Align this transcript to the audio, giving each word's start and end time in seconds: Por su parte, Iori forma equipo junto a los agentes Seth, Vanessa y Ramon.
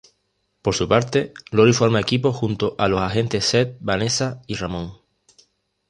Por 0.63 0.73
su 0.73 0.87
parte, 0.87 1.31
Iori 1.55 1.73
forma 1.79 1.99
equipo 2.05 2.33
junto 2.39 2.73
a 2.79 2.87
los 2.87 3.01
agentes 3.01 3.45
Seth, 3.45 3.77
Vanessa 3.81 4.41
y 4.47 4.55
Ramon. 4.55 4.95